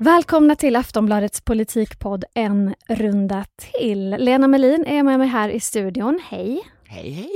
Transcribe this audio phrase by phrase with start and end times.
[0.00, 4.10] Välkomna till Aftonbladets politikpodd En runda till.
[4.10, 6.20] Lena Melin är med mig här i studion.
[6.28, 6.60] Hej!
[6.84, 7.30] Hej, hej!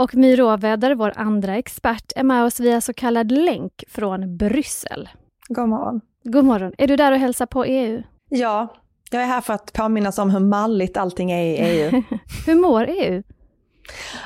[0.00, 5.08] Och My Råväder, vår andra expert, är med oss via så kallad länk från Bryssel.
[5.48, 6.00] God morgon.
[6.24, 6.72] God morgon.
[6.78, 8.02] Är du där och hälsar på EU?
[8.28, 8.74] Ja,
[9.10, 12.02] jag är här för att påminnas om hur malligt allting är i EU.
[12.46, 13.22] hur mår EU?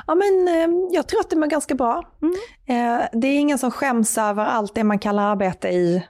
[0.06, 2.02] Ja, men eh, jag tror att det mår ganska bra.
[2.22, 2.34] Mm.
[2.66, 6.04] Eh, det är ingen som skäms över allt det man kallar arbete i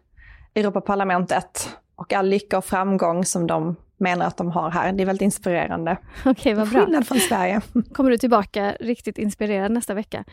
[0.55, 4.93] Europaparlamentet och all lycka och framgång som de menar att de har här.
[4.93, 5.98] Det är väldigt inspirerande.
[6.20, 6.84] Okej, okay, vad bra.
[6.84, 7.61] Skillnad från Sverige.
[7.92, 10.25] Kommer du tillbaka riktigt inspirerad nästa vecka.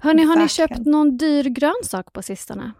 [0.00, 2.72] Hörni, har ni köpt någon dyr grönsak på sistone?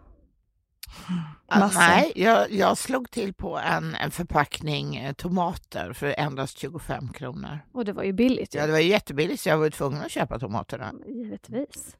[1.55, 7.13] Uh, nej, jag, jag, slog till på en, en, förpackning eh, tomater för endast 25
[7.13, 7.59] kronor.
[7.71, 8.55] Och det var ju billigt.
[8.55, 8.59] Ju.
[8.59, 10.93] Ja, det var jättebilligt så jag var tvungen att köpa tomaterna.
[11.07, 11.97] Givetvis.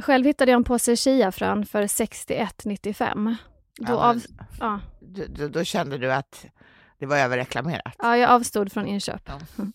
[0.00, 3.36] Själv hittade jag en påse chiafrön för 61,95.
[3.80, 4.22] Då, ja, av,
[4.60, 4.80] ja.
[5.28, 6.46] då, då, kände du att
[6.98, 7.94] det var överreklamerat?
[7.98, 9.22] Ja, jag avstod från inköp.
[9.26, 9.40] Ja.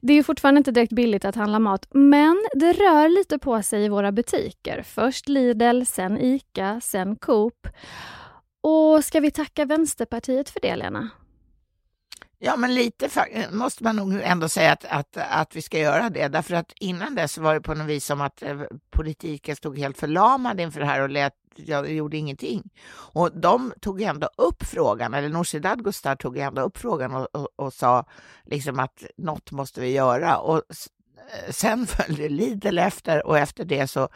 [0.00, 3.62] Det är ju fortfarande inte direkt billigt att handla mat, men det rör lite på
[3.62, 4.82] sig i våra butiker.
[4.82, 7.68] Först Lidl, sen ICA, sen Coop.
[8.60, 11.10] Och ska vi tacka Vänsterpartiet för det, Lena?
[12.38, 13.08] Ja, men lite
[13.52, 16.28] måste man nog ändå säga att, att, att vi ska göra det.
[16.28, 19.98] Därför att innan dess var det på något vis som att eh, politiken stod helt
[19.98, 22.70] förlamad inför det här och lät, jag gjorde ingenting.
[22.94, 27.48] Och de tog ändå upp frågan, eller Nooshi Dadgostar tog ändå upp frågan och, och,
[27.56, 28.04] och, sa
[28.44, 30.38] liksom att något måste vi göra.
[30.38, 34.08] Och eh, sen följde Lidl efter och efter det så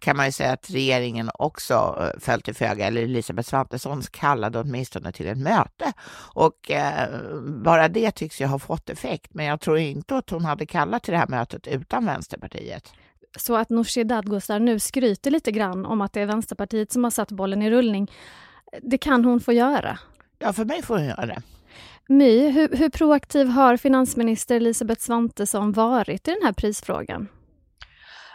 [0.00, 4.60] kan man ju säga att regeringen också eh, föll till föga, eller Elisabeth Svantesson kallade
[4.60, 5.92] åtminstone till ett möte.
[6.34, 7.08] Och eh,
[7.42, 11.02] bara det tycks ju ha fått effekt, men jag tror inte att hon hade kallat
[11.02, 12.92] till det här mötet utan Vänsterpartiet.
[13.38, 17.10] Så att Nooshi Dadgostar nu skryter lite grann om att det är Vänsterpartiet som har
[17.10, 18.10] satt bollen i rullning,
[18.82, 19.98] det kan hon få göra?
[20.38, 21.42] Ja, för mig får hon göra det.
[22.08, 27.28] My, hur, hur proaktiv har finansminister Elisabeth Svantesson varit i den här prisfrågan?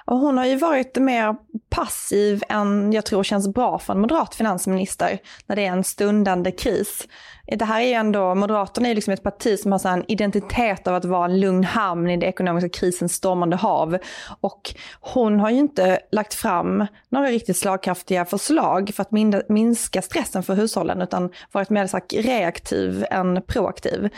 [0.05, 1.35] Och hon har ju varit mer
[1.69, 6.51] passiv än jag tror känns bra för en moderat finansminister när det är en stundande
[6.51, 7.07] kris.
[7.47, 10.87] Det här är ju ändå, Moderaterna är ju liksom ett parti som har en identitet
[10.87, 13.97] av att vara en lugn hamn i det ekonomiska krisens stormande hav.
[14.41, 19.11] Och hon har ju inte lagt fram några riktigt slagkraftiga förslag för att
[19.49, 24.09] minska stressen för hushållen utan varit mer sagt, reaktiv än proaktiv.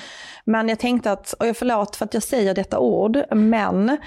[0.45, 3.97] Men jag tänkte att, och jag förlåt för att jag säger detta ord, men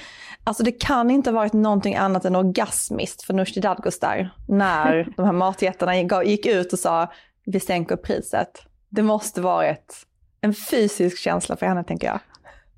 [0.50, 5.24] alltså det kan inte ha varit någonting annat än orgasmiskt för Nooshi Dadgostar när de
[5.24, 7.12] här matjättarna gick ut och sa
[7.44, 10.06] vi sänker priset det måste varit
[10.40, 12.20] en fysisk känsla för henne, tänker jag.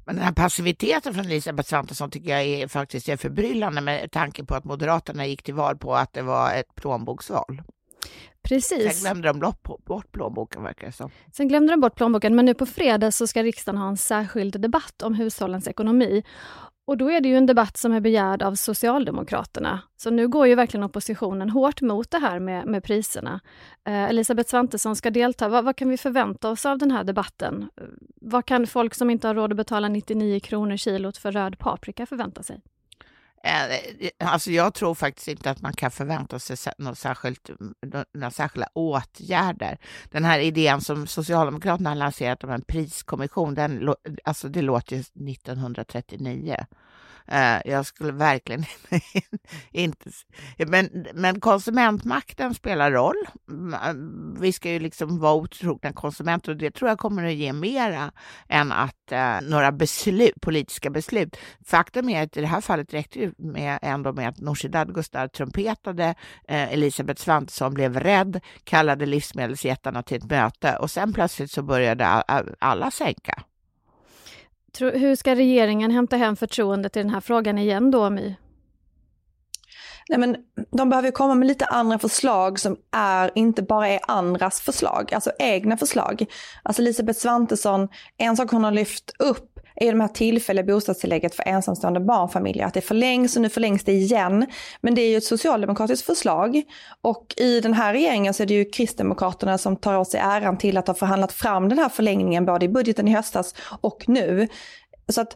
[0.05, 4.45] Men den här passiviteten från Elisabeth Svantesson tycker jag är faktiskt är förbryllande med tanke
[4.45, 7.63] på att Moderaterna gick till val på att det var ett plånboksval.
[8.43, 9.03] Precis.
[9.03, 9.55] Sen glömde de
[9.85, 11.11] bort plånboken verkar det som.
[11.33, 14.61] Sen glömde de bort plånboken, men nu på fredag så ska riksdagen ha en särskild
[14.61, 16.23] debatt om hushållens ekonomi.
[16.85, 19.81] Och då är det ju en debatt som är begärd av Socialdemokraterna.
[19.97, 23.41] Så nu går ju verkligen oppositionen hårt mot det här med, med priserna.
[23.85, 25.49] Eh, Elisabeth Svantesson ska delta.
[25.49, 27.69] Vad, vad, kan vi förvänta oss av den här debatten?
[27.77, 27.85] Eh,
[28.21, 32.07] vad kan folk som inte har råd att betala 99 kronor kilot för röd paprika
[32.07, 32.61] förvänta sig?
[33.45, 37.75] Eh, alltså jag tror faktiskt inte att man kan förvänta sig något särskilt, mm,
[38.15, 39.79] några särskilda åtgärder.
[40.11, 43.95] Den här idén som Socialdemokraterna har lanserat om en priskommission, den,
[44.25, 46.67] alltså det låter ju 1939.
[47.29, 48.65] Eh, jag skulle verkligen
[49.71, 50.11] inte...
[50.57, 53.17] Men, men konsumentmakten spelar roll.
[53.49, 57.35] Mm, eh, vi ska ju liksom vara otrogna konsumenter och det tror jag kommer att
[57.35, 58.13] ge mera
[58.49, 61.37] än att eh, några beslut, politiska beslut.
[61.67, 65.29] Faktum är att i det här fallet räckte det med, ändå med att Nooshi Dadgostar
[65.29, 66.15] trumpetade,
[66.49, 72.07] eh, Elisabeth Svantesson blev rädd, kallade livsmedelsjättarna till ett möte och sen plötsligt så började
[72.59, 73.43] alla sänka.
[74.81, 78.35] Hur ska regeringen hämta hem förtroendet i den här frågan igen då, My?
[80.09, 80.37] Nej, men
[80.71, 85.33] de behöver komma med lite andra förslag som är, inte bara är andras förslag, alltså
[85.39, 86.27] egna förslag.
[86.63, 89.52] Alltså Elisabeth Svantesson, en sak hon har lyft upp
[89.83, 92.67] är de här tillfälliga bostadstillägget för ensamstående barnfamiljer.
[92.67, 94.47] Att det förlängs och nu förlängs det igen.
[94.81, 96.63] Men det är ju ett socialdemokratiskt förslag.
[97.01, 100.59] Och i den här regeringen så är det ju Kristdemokraterna som tar åt sig äran
[100.59, 104.49] till att ha förhandlat fram den här förlängningen både i budgeten i höstas och nu.
[105.09, 105.35] Så att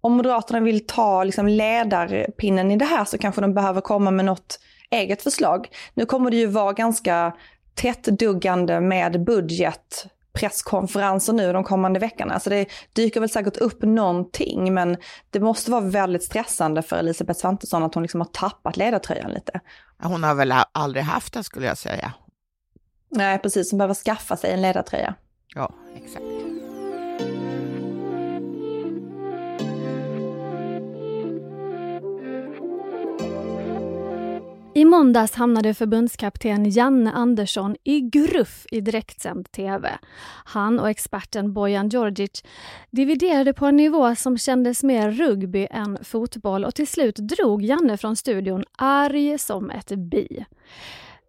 [0.00, 4.24] om Moderaterna vill ta liksom ledarpinnen i det här så kanske de behöver komma med
[4.24, 4.60] något
[4.90, 5.68] eget förslag.
[5.94, 7.32] Nu kommer det ju vara ganska
[7.74, 12.40] tättduggande med budget presskonferenser nu de kommande veckorna.
[12.40, 14.96] Så det dyker väl säkert upp någonting, men
[15.30, 19.60] det måste vara väldigt stressande för Elisabeth Svantesson att hon liksom har tappat ledartröjan lite.
[20.02, 22.12] Hon har väl aldrig haft det skulle jag säga.
[23.10, 23.70] Nej, precis.
[23.70, 25.14] Hon behöver skaffa sig en ledartröja.
[25.54, 26.43] Ja, exakt.
[34.76, 39.98] I måndags hamnade förbundskapten Janne Andersson i gruff i direktsänd TV.
[40.44, 42.42] Han och experten Bojan Djordjic
[42.90, 47.96] dividerade på en nivå som kändes mer rugby än fotboll och till slut drog Janne
[47.96, 50.44] från studion arg som ett bi.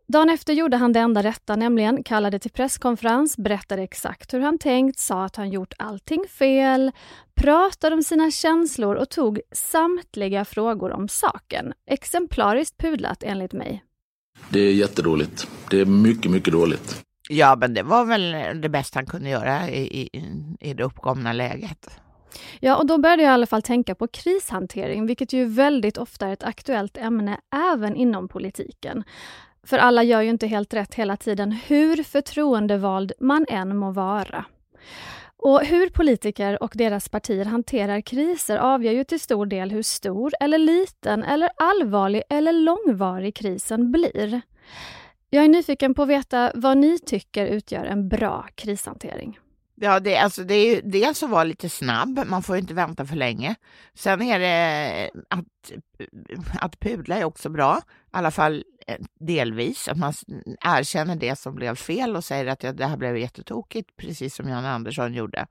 [0.07, 4.57] Dagen efter gjorde han det enda rätta, nämligen kallade till presskonferens, berättade exakt hur han
[4.57, 6.91] tänkt, sa att han gjort allting fel,
[7.35, 11.73] pratade om sina känslor och tog samtliga frågor om saken.
[11.89, 13.83] Exemplariskt pudlat enligt mig.
[14.49, 15.47] Det är jättedåligt.
[15.69, 17.01] Det är mycket, mycket dåligt.
[17.29, 20.09] Ja, men det var väl det bästa han kunde göra i, i,
[20.59, 21.89] i det uppkomna läget.
[22.59, 26.27] Ja, och då började jag i alla fall tänka på krishantering, vilket ju väldigt ofta
[26.27, 27.37] är ett aktuellt ämne
[27.73, 29.03] även inom politiken.
[29.65, 34.45] För alla gör ju inte helt rätt hela tiden, hur förtroendevald man än må vara.
[35.37, 40.33] Och hur politiker och deras partier hanterar kriser avgör ju till stor del hur stor
[40.39, 44.41] eller liten eller allvarlig eller långvarig krisen blir.
[45.29, 49.39] Jag är nyfiken på att veta vad ni tycker utgör en bra krishantering.
[49.77, 53.05] Ja, det, alltså det är ju dels att vara lite snabb, man får inte vänta
[53.05, 53.55] för länge.
[53.93, 57.81] Sen är det eh, att, eh, att pudla är också bra, i
[58.11, 60.13] alla fall eh, delvis, att man
[60.61, 64.49] erkänner det som blev fel och säger att ja, det här blev jättetokigt, precis som
[64.49, 65.47] Jan Andersson gjorde.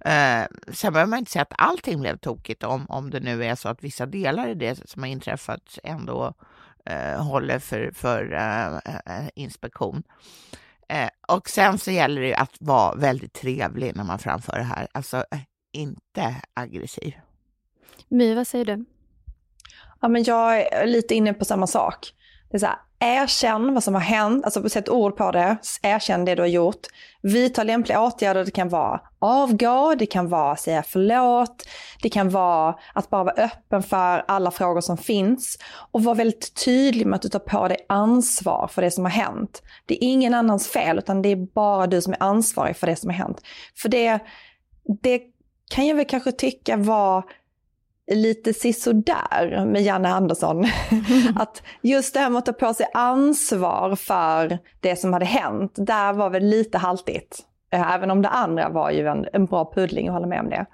[0.00, 3.54] Eh, sen behöver man inte säga att allting blev tokigt om, om det nu är
[3.54, 6.34] så att vissa delar i det som har inträffat ändå
[6.84, 8.76] eh, håller för, för eh,
[9.16, 10.02] eh inspektion.
[10.88, 14.88] Eh, och sen så gäller det att vara väldigt trevlig när man framför det här,
[14.92, 15.38] alltså eh,
[15.72, 17.14] inte aggressiv.
[18.08, 18.84] My, vad säger du?
[20.00, 22.14] Ja, men jag är lite inne på samma sak.
[22.50, 26.24] Det är så här, erkänn vad som har hänt, alltså sätt ord på det, erkänn
[26.24, 26.86] det du har gjort.
[27.22, 31.68] Vidta lämpliga åtgärder, det kan vara avgå, det kan vara säga förlåt,
[32.02, 35.58] det kan vara att bara vara öppen för alla frågor som finns
[35.92, 39.10] och vara väldigt tydlig med att du tar på dig ansvar för det som har
[39.10, 39.62] hänt.
[39.86, 42.96] Det är ingen annans fel, utan det är bara du som är ansvarig för det
[42.96, 43.40] som har hänt.
[43.76, 44.18] För det,
[45.02, 45.22] det
[45.70, 47.24] kan jag väl kanske tycka var
[48.10, 50.64] lite sisådär med Janne Andersson.
[51.36, 55.72] att just det här med att ta på sig ansvar för det som hade hänt,
[55.76, 57.38] där var väl lite haltigt.
[57.70, 60.66] Även om det andra var ju en, en bra puddling, jag håller med om det.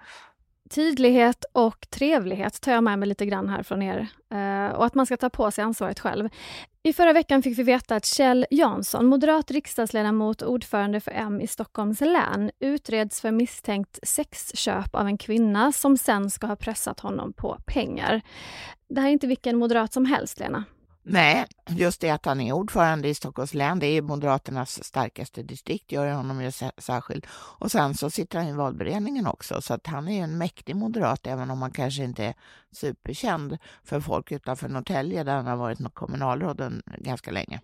[0.71, 4.09] Tydlighet och trevlighet tar jag med mig lite grann här från er.
[4.31, 6.29] Eh, och att man ska ta på sig ansvaret själv.
[6.83, 11.41] I förra veckan fick vi veta att Kjell Jansson, moderat riksdagsledamot och ordförande för M
[11.41, 17.01] i Stockholms län, utreds för misstänkt sexköp av en kvinna som sen ska ha pressat
[17.01, 18.21] honom på pengar.
[18.89, 20.65] Det här är inte vilken moderat som helst, Lena.
[21.07, 25.93] Nej, just det att han är ordförande i Stockholms län, det är Moderaternas starkaste distrikt,
[25.93, 27.27] gör honom ju särskild.
[27.33, 30.77] Och sen så sitter han i valberedningen också, så att han är ju en mäktig
[30.77, 32.35] moderat, även om han kanske inte är
[32.73, 37.61] superkänd för folk utanför Norrtälje, där han har varit kommunalråd ganska länge.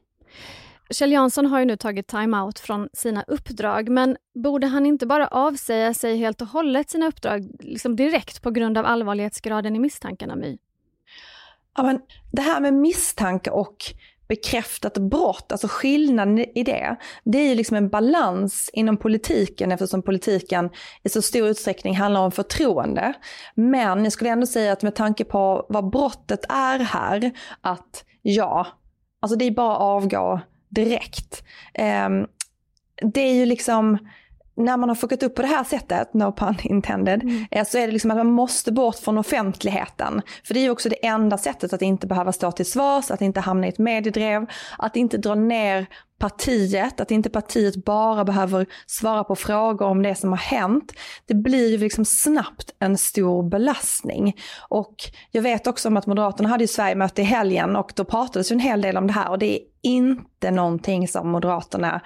[0.90, 5.26] Kjell Jansson har ju nu tagit time-out från sina uppdrag, men borde han inte bara
[5.26, 10.36] avsäga sig helt och hållet sina uppdrag liksom direkt på grund av allvarlighetsgraden i misstankarna,
[10.36, 10.58] My?
[11.76, 12.00] Ja, men
[12.32, 13.76] det här med misstanke och
[14.30, 20.02] bekräftat brott, alltså skillnaden i det, det är ju liksom en balans inom politiken eftersom
[20.02, 20.70] politiken
[21.02, 23.12] i så stor utsträckning handlar om förtroende.
[23.54, 28.66] Men jag skulle ändå säga att med tanke på vad brottet är här, att ja,
[29.20, 31.42] alltså det är bara att avgå direkt.
[31.74, 32.26] Ehm,
[33.02, 33.98] det är ju liksom,
[34.60, 37.46] när man har fuckat upp på det här sättet, no pun intended, mm.
[37.50, 40.22] Eh, så är det liksom att man måste bort från offentligheten.
[40.44, 43.20] För det är ju också det enda sättet att inte behöva stå till svars, att
[43.20, 44.46] inte hamna i ett mediedrev,
[44.78, 45.86] att inte dra ner
[46.20, 50.92] partiet, att inte partiet bara behöver svara på frågor om det som har hänt.
[51.26, 54.36] Det blir ju liksom snabbt en stor belastning.
[54.68, 54.94] Och
[55.30, 58.54] jag vet också om att Moderaterna hade ju Sverigemöte i helgen och då pratades ju
[58.54, 62.00] en hel del om det här och det är inte någonting som Moderaterna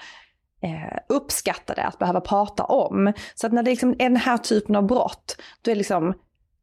[0.65, 3.13] eh, uppskattade att behöva prata om.
[3.35, 6.15] Så att när det liksom är den här typen av brott, då är det liksom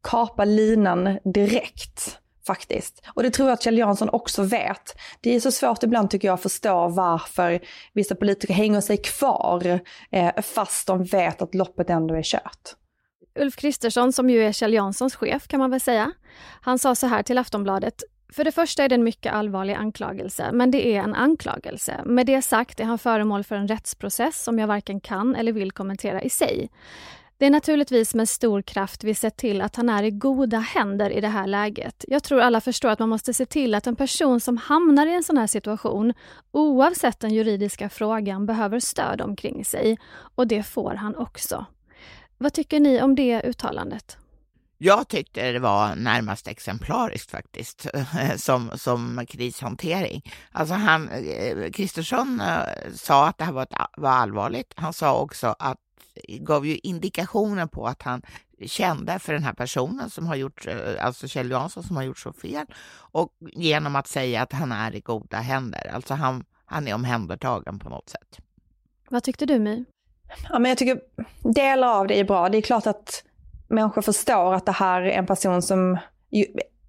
[0.02, 3.02] kapa linan direkt faktiskt.
[3.14, 4.96] Och det tror jag att Kjell Jansson också vet.
[5.20, 7.60] Det är så svårt ibland tycker jag att förstå varför
[7.92, 9.80] vissa politiker hänger sig kvar
[10.10, 12.76] eh, fast de vet att loppet ändå är kört.
[13.34, 16.12] Ulf Kristersson, som ju är Kjell Janssons chef kan man väl säga,
[16.60, 18.02] han sa så här till Aftonbladet.
[18.32, 22.00] För det första är det en mycket allvarlig anklagelse, men det är en anklagelse.
[22.04, 25.72] Med det sagt är han föremål för en rättsprocess som jag varken kan eller vill
[25.72, 26.70] kommentera i sig.
[27.38, 31.10] Det är naturligtvis med stor kraft vi sett till att han är i goda händer
[31.10, 32.04] i det här läget.
[32.08, 35.14] Jag tror alla förstår att man måste se till att en person som hamnar i
[35.14, 36.14] en sån här situation,
[36.50, 39.98] oavsett den juridiska frågan, behöver stöd omkring sig.
[40.34, 41.66] Och det får han också.
[42.38, 44.18] Vad tycker ni om det uttalandet?
[44.84, 47.86] Jag tyckte det var närmast exemplariskt faktiskt,
[48.36, 50.32] som, som krishantering.
[50.52, 54.72] Alltså han, eh, Kristersson eh, sa att det här var, ett, var allvarligt.
[54.76, 55.78] Han sa också att
[56.28, 58.22] gav ju indikationer på att han
[58.66, 62.18] kände för den här personen som har gjort, eh, alltså Kjell Jansson som har gjort
[62.18, 65.90] så fel och genom att säga att han är i goda händer.
[65.94, 68.38] Alltså han, han är omhändertagen på något sätt.
[69.08, 69.84] Vad tyckte du My?
[70.48, 71.00] Ja, men jag tycker
[71.54, 72.48] delar av det är bra.
[72.48, 73.24] Det är klart att
[73.72, 75.98] människor förstår att det här är en person som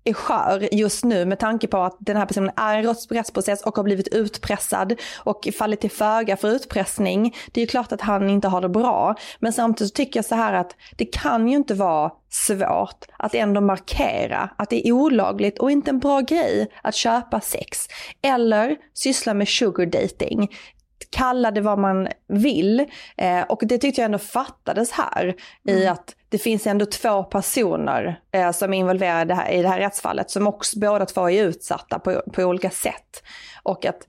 [0.03, 3.75] är skör just nu med tanke på att den här personen är i rättsprocess och
[3.75, 7.35] har blivit utpressad och fallit till föga för utpressning.
[7.51, 9.15] Det är ju klart att han inte har det bra.
[9.39, 13.61] Men samtidigt tycker jag så här att det kan ju inte vara svårt att ändå
[13.61, 17.87] markera att det är olagligt och inte en bra grej att köpa sex.
[18.21, 20.49] Eller syssla med sugar dating
[21.13, 22.85] kalla det vad man vill.
[23.17, 25.35] Eh, och det tyckte jag ändå fattades här
[25.67, 25.81] mm.
[25.81, 29.79] i att det finns ändå två personer eh, som är involverade här, i det här
[29.79, 33.23] rättsfallet som också båda två är utsatta på, på olika sätt.
[33.63, 34.07] Och att,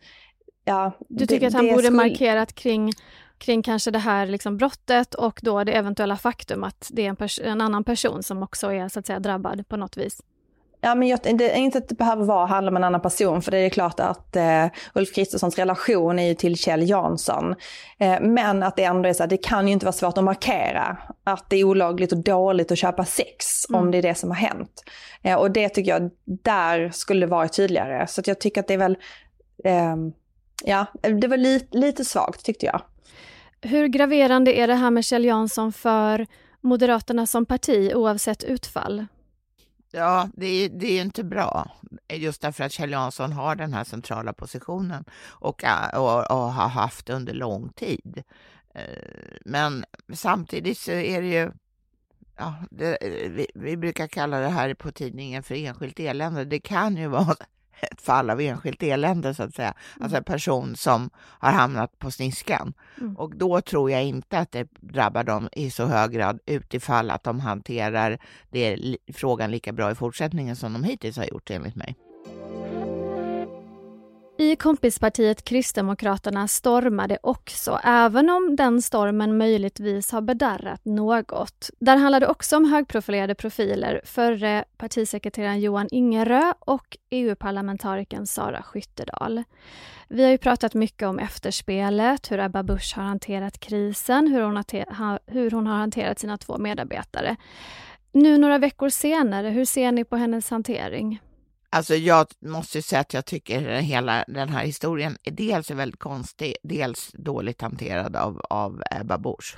[0.65, 1.97] ja, du tycker det, att han borde skulle...
[1.97, 2.93] markerat kring
[3.39, 7.51] kring kanske det här liksom brottet och då det eventuella faktum att det är en,
[7.53, 10.23] en annan person som också är så att säga drabbad på något vis.
[10.85, 13.43] Ja, men jag, det är inte att det behöver vara, handla om en annan person,
[13.43, 17.55] för det är klart att eh, Ulf Kristerssons relation är ju till Kjell Jansson.
[17.99, 20.25] Eh, men att det ändå är så att det kan ju inte vara svårt att
[20.25, 23.81] markera att det är olagligt och dåligt att köpa sex, mm.
[23.81, 24.85] om det är det som har hänt.
[25.23, 28.07] Eh, och det tycker jag, där skulle det vara tydligare.
[28.07, 28.97] Så jag tycker att det är väl,
[29.65, 30.13] ehm,
[30.65, 30.87] ja,
[31.21, 32.81] det var li, lite svagt tyckte jag.
[33.61, 36.27] Hur graverande är det här med Kjell Jansson för
[36.61, 39.07] Moderaterna som parti oavsett utfall?
[39.97, 41.71] Ja, det är, det är inte bra.
[42.09, 46.53] Eh, just därför att Kjell Jansson har den här centrala positionen och, eh, och, och
[46.53, 48.23] har haft under lång tid.
[48.75, 48.83] Eh,
[49.45, 51.53] men samtidigt så är det ju
[52.37, 52.99] Ja, det,
[53.31, 56.45] vi, vi, brukar kalla det här på tidningen för enskilt elände.
[56.45, 57.37] Det kan ju vara
[57.81, 59.75] ett fall av enskilt elände så att säga.
[60.01, 62.75] Alltså en person som har hamnat på sniskan.
[63.01, 63.17] Mm.
[63.17, 67.25] Och då tror jag inte att det drabbar dem i så hög grad utifall att
[67.25, 68.19] de hanterar
[68.51, 71.97] det, frågan lika bra i fortsättningen som de hittills har gjort enligt mig.
[74.39, 81.71] I kompispartiet Kristdemokraterna stormade också, även om den stormen möjligtvis har bedarrat något.
[81.79, 89.43] Där handlar det också om högprofilerade profiler, förre partisekreteraren Johan Ingerö och EU-parlamentarikern Sara Skyttedal.
[90.09, 94.65] Vi har ju pratat mycket om efterspelet, hur Ebba Busch har hanterat krisen, hur hon,
[95.27, 97.37] hur hon har hanterat sina två medarbetare.
[98.13, 101.21] Nu några veckor senare, hur ser ni på hennes hantering?
[101.75, 106.57] Alltså jag måste säga att jag tycker hela den här historien är dels väldigt konstig,
[106.63, 109.57] dels dåligt hanterad av, av Ebba Busch.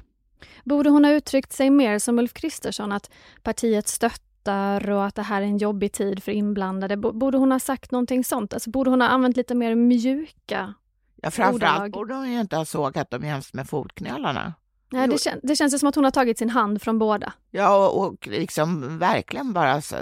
[0.65, 3.11] Borde hon ha uttryckt sig mer som Ulf Kristersson, att
[3.43, 6.97] partiet stöttar och att det här är en jobbig tid för inblandade?
[6.97, 8.55] Borde hon ha sagt någonting sånt?
[8.55, 10.75] Alltså borde hon ha använt lite mer mjuka
[11.23, 14.55] Ja, framförallt borde hon ju inte ha sågat dem jäms med fotknölarna.
[14.91, 17.33] Nej, det, kän det känns som att hon har tagit sin hand från båda.
[17.51, 19.97] Ja, och, och liksom verkligen bara så,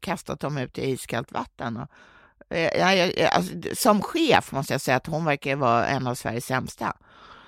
[0.00, 1.76] kastat dem ut i iskallt vatten.
[1.76, 6.14] Och, eh, ja, alltså, som chef måste jag säga att hon verkar vara en av
[6.14, 6.96] Sveriges sämsta.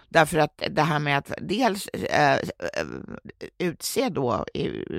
[0.08, 2.38] Därför att det här med att dels äh,
[3.58, 4.44] utse då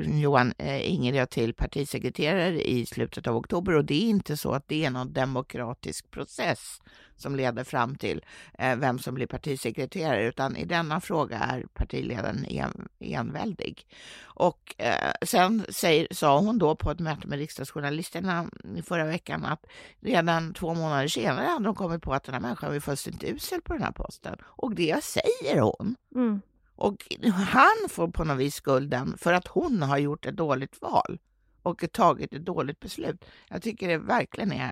[0.06, 4.68] Johan äh, Ingerö till partisekreterare i slutet av oktober och det är inte så att
[4.68, 6.82] det är någon demokratisk process
[7.22, 8.26] som leder fram till
[8.60, 13.88] eh, vem som blir partisekreterare, utan i denna fråga är partiledaren en, enväldig.
[14.22, 19.46] Och eh, sen säger, sa hon då på ett möte med riksdagsjournalisterna i förra veckan
[19.46, 19.66] att
[20.00, 23.62] redan två månader senare hade de kommit på att den här människan var fullständigt usel
[23.62, 24.36] på den här posten.
[24.44, 25.96] Och det säger hon.
[26.16, 26.42] Mm.
[26.76, 31.20] Och han får på något vis skulden för att hon har gjort ett dåligt val
[31.64, 33.26] och tagit ett dåligt beslut.
[33.48, 34.72] Jag tycker det verkligen är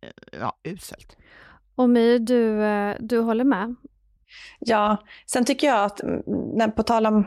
[0.00, 1.16] eh, ja, uselt.
[1.76, 3.74] Och My, du, eh, du håller med?
[4.58, 7.24] Ja, sen tycker jag att, mm, på tal om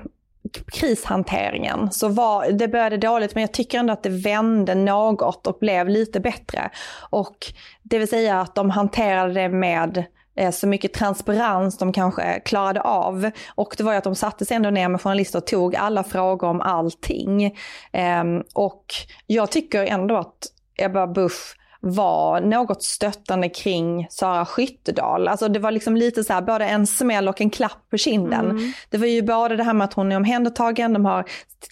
[0.72, 5.58] krishanteringen så var, det började dåligt men jag tycker ändå att det vände något och
[5.60, 6.70] blev lite bättre.
[7.10, 7.38] Och
[7.84, 10.03] det vill säga att de hanterade det med
[10.36, 13.32] eh, så mycket transparens de kanske klarade av.
[13.56, 16.03] Och det var ju att de satte sig ändå ner med journalister och tog alla
[16.03, 17.58] frågor om allting.
[17.91, 18.86] Ehm, och
[19.27, 25.27] jag tycker ändå att Ebba Busch var något stöttande kring Sara Skyttedal.
[25.27, 28.50] Alltså det var liksom lite så här, både en smäll och en klapp på kinden.
[28.50, 28.71] Mm.
[28.89, 31.25] Det var ju både det här med att hon är omhändertagen, de har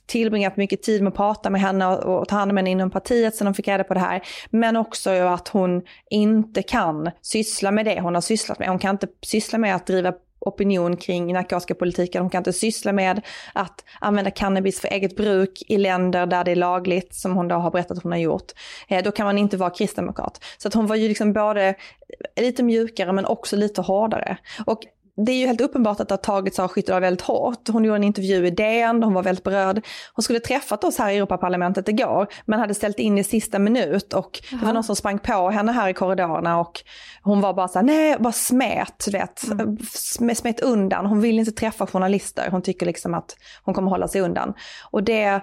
[0.06, 3.36] tillbringat mycket tid med att prata med henne och ta hand om henne inom partiet
[3.36, 4.22] sen de fick reda på det här.
[4.50, 8.70] Men också att hon inte kan syssla med det hon har sysslat med.
[8.70, 10.14] Hon kan inte syssla med att driva
[10.48, 12.22] opinion kring narkotikapolitiken.
[12.22, 13.22] Hon kan inte syssla med
[13.54, 17.56] att använda cannabis för eget bruk i länder där det är lagligt, som hon då
[17.56, 18.52] har berättat att hon har gjort.
[18.88, 20.44] Eh, då kan man inte vara kristdemokrat.
[20.58, 21.76] Så att hon var ju liksom både
[22.42, 24.38] lite mjukare men också lite hårdare.
[24.66, 24.80] Och
[25.26, 27.68] det är ju helt uppenbart att det har tagit Sara Skyttedal väldigt hårt.
[27.70, 29.86] Hon gjorde en intervju i DN, hon var väldigt berörd.
[30.14, 34.14] Hon skulle träffat oss här i Europaparlamentet igår, men hade ställt in i sista minut
[34.14, 34.60] och Aha.
[34.60, 36.82] det var någon som sprang på henne här i korridorerna och
[37.24, 39.78] hon var bara så här, nej, bara smet, du vet, mm.
[40.36, 41.06] smet undan.
[41.06, 44.54] Hon vill inte träffa journalister, hon tycker liksom att hon kommer hålla sig undan.
[44.92, 45.42] Och det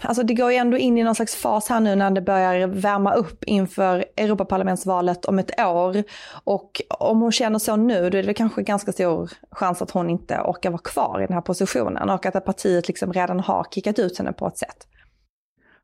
[0.00, 2.66] Alltså det går ju ändå in i någon slags fas här nu när det börjar
[2.66, 6.02] värma upp inför Europaparlamentsvalet om ett år.
[6.44, 10.10] Och om hon känner så nu, då är det kanske ganska stor chans att hon
[10.10, 13.98] inte orkar vara kvar i den här positionen och att partiet liksom redan har kickat
[13.98, 14.86] ut henne på ett sätt.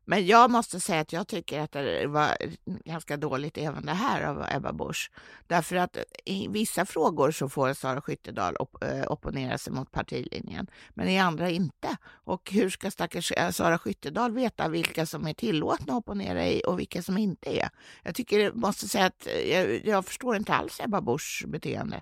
[0.09, 2.37] Men jag måste säga att jag tycker att det var
[2.85, 5.11] ganska dåligt även det här av Ebba Busch.
[5.47, 10.67] Därför att i vissa frågor så får Sara Skyttedal op eh, opponera sig mot partilinjen,
[10.89, 11.97] men i andra inte.
[12.05, 16.61] Och hur ska stackars eh, Sara Skyttedal veta vilka som är tillåtna att opponera i
[16.67, 17.69] och vilka som inte är?
[18.03, 22.01] Jag tycker, måste säga att eh, jag, jag förstår inte alls Ebba Buschs beteende.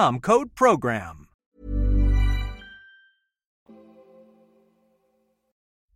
[0.00, 1.26] code program.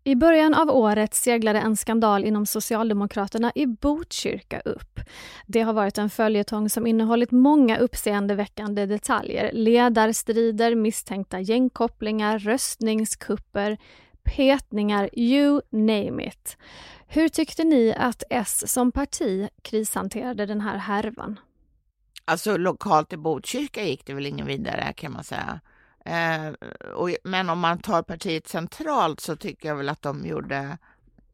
[0.05, 5.01] I början av året seglade en skandal inom Socialdemokraterna i Botkyrka upp.
[5.47, 9.51] Det har varit en följetong som innehållit många uppseendeväckande detaljer.
[9.53, 13.79] Ledarstrider, misstänkta gängkopplingar, röstningskupper,
[14.23, 16.57] petningar, you name it.
[17.07, 21.39] Hur tyckte ni att S som parti krishanterade den här härvan?
[22.25, 25.61] Alltså lokalt i Botkyrka gick det väl ingen vidare kan man säga.
[26.05, 26.53] Eh,
[26.95, 30.79] och, men om man tar partiet centralt så tycker jag väl att de gjorde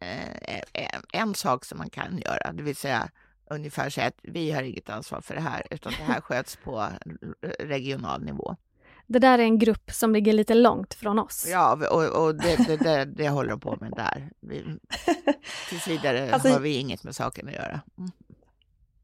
[0.00, 3.10] eh, en, en sak som man kan göra, det vill säga
[3.50, 6.88] ungefär säga att vi har inget ansvar för det här, utan det här sköts på
[7.58, 8.56] regional nivå.
[9.06, 11.46] Det där är en grupp som ligger lite långt från oss.
[11.48, 14.30] Ja, och, och det, det, det, det håller de på med där.
[14.40, 14.64] Vi,
[15.68, 17.80] tills vidare alltså, har vi inget med saken att göra.
[17.98, 18.10] Mm.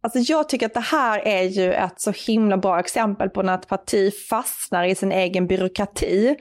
[0.07, 3.55] Alltså jag tycker att det här är ju ett så himla bra exempel på när
[3.55, 6.37] ett parti fastnar i sin egen byråkrati.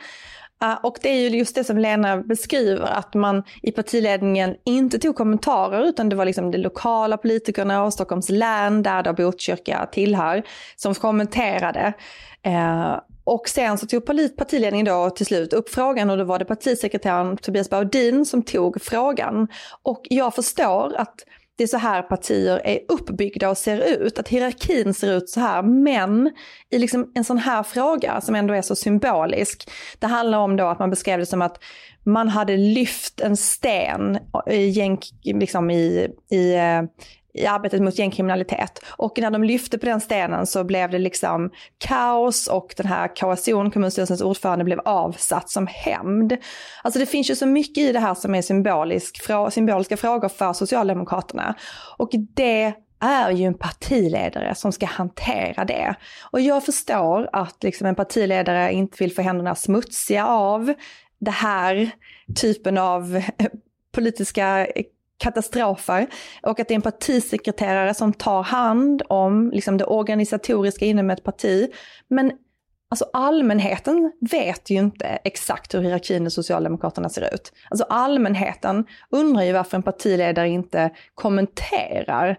[0.63, 4.99] Uh, och det är ju just det som Lena beskriver, att man i partiledningen inte
[4.99, 9.89] tog kommentarer utan det var liksom de lokala politikerna och Stockholms län, där då Botkyrka
[9.91, 10.43] tillhör,
[10.75, 11.93] som kommenterade.
[12.47, 14.05] Uh, och sen så tog
[14.37, 18.81] partiledningen då till slut upp frågan och då var det partisekreteraren Tobias Baudin som tog
[18.81, 19.47] frågan.
[19.83, 21.15] Och jag förstår att
[21.57, 25.39] det är så här partier är uppbyggda och ser ut, att hierarkin ser ut så
[25.39, 25.61] här.
[25.61, 26.31] Men
[26.71, 30.67] i liksom en sån här fråga som ändå är så symbolisk, det handlar om då
[30.67, 31.63] att man beskrev det som att
[32.05, 34.19] man hade lyft en sten
[34.51, 36.83] i, liksom i, i, eh,
[37.35, 38.79] i arbetet mot gängkriminalitet.
[38.97, 43.07] Och när de lyfte på den stenen så blev det liksom kaos och den här
[43.15, 46.37] KSO, kommunstyrelsens ordförande, blev avsatt som hämnd.
[46.83, 49.21] Alltså det finns ju så mycket i det här som är symbolisk,
[49.51, 51.55] symboliska frågor för Socialdemokraterna.
[51.97, 55.95] Och det är ju en partiledare som ska hantera det.
[56.31, 60.73] Och jag förstår att liksom en partiledare inte vill få händerna smutsiga av
[61.19, 61.91] det här
[62.35, 63.21] typen av
[63.91, 64.67] politiska
[65.17, 66.07] katastrofer
[66.43, 71.23] och att det är en partisekreterare som tar hand om liksom, det organisatoriska inom ett
[71.23, 71.71] parti.
[72.07, 72.31] Men
[72.89, 77.53] alltså, allmänheten vet ju inte exakt hur hierarkin i Socialdemokraterna ser ut.
[77.69, 82.37] Alltså allmänheten undrar ju varför en partiledare inte kommenterar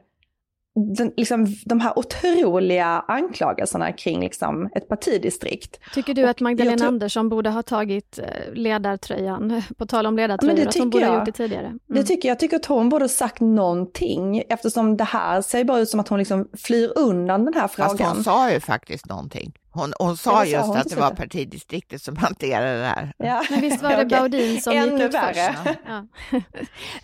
[0.96, 5.80] den, liksom, de här otroliga anklagelserna kring liksom, ett partidistrikt.
[5.94, 10.16] Tycker du Och att Magdalena tror- Andersson borde ha tagit eh, ledartröjan, på tal om
[10.16, 11.18] ledartröjor, det att hon tycker borde ha jag.
[11.20, 11.66] gjort det tidigare?
[11.66, 11.78] Mm.
[11.88, 12.32] Det tycker jag.
[12.34, 16.00] Jag tycker att hon borde ha sagt någonting eftersom det här ser bara ut som
[16.00, 18.12] att hon liksom flyr undan den här Fast frågan.
[18.14, 19.52] hon sa ju faktiskt någonting.
[19.76, 23.12] Hon, hon sa just hon att det var partidistriktet som hanterade det här.
[23.16, 23.42] Ja.
[23.50, 24.04] Men visst var det.
[24.06, 25.56] Baudin som Ännu gick ut värre.
[25.64, 25.78] först?
[25.86, 26.04] Ja.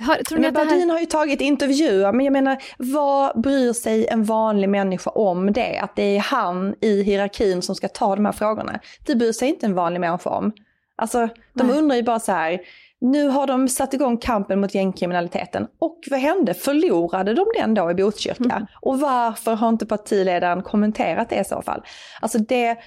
[0.06, 0.66] Har, tror Men det här...
[0.66, 5.52] Baudin har ju tagit intervjuer, men jag menar, vad bryr sig en vanlig människa om
[5.52, 5.78] det?
[5.78, 8.80] Att det är han i hierarkin som ska ta de här frågorna.
[9.06, 10.52] Det bryr sig inte en vanlig människa om.
[10.96, 11.78] Alltså, de Nej.
[11.78, 12.60] undrar ju bara så här,
[13.02, 15.66] nu har de satt igång kampen mot gängkriminaliteten.
[15.78, 16.54] Och vad hände?
[16.54, 18.54] Förlorade de den då i Botkyrka?
[18.54, 18.66] Mm.
[18.80, 21.82] Och varför har inte partiledaren kommenterat det i så fall?
[22.20, 22.78] Alltså det,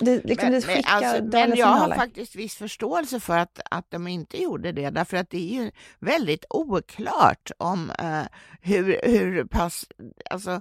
[0.00, 1.96] det, liksom, det skickar alltså, men jag har signaler.
[1.96, 5.70] faktiskt viss förståelse för att, att de inte gjorde det, därför att det är ju
[5.98, 8.22] väldigt oklart om eh,
[8.60, 9.84] hur, hur pass,
[10.30, 10.60] alltså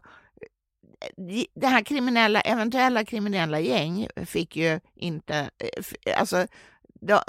[1.56, 5.50] det här kriminella, eventuella kriminella gäng fick ju inte,
[6.06, 6.48] eh, alltså
[7.00, 7.20] de,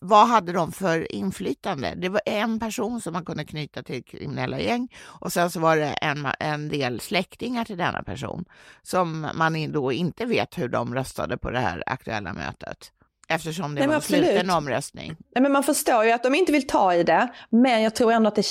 [0.00, 1.94] vad hade de för inflytande?
[1.96, 5.76] Det var en person som man kunde knyta till kriminella gäng och sen så var
[5.76, 8.44] det en, en del släktingar till denna person
[8.82, 12.92] som man då inte vet hur de röstade på det här aktuella mötet
[13.28, 14.24] eftersom det Nej, var en absolut.
[14.26, 15.16] sluten omröstning.
[15.34, 18.12] Nej, men man förstår ju att de inte vill ta i det, men jag tror
[18.12, 18.44] ändå att det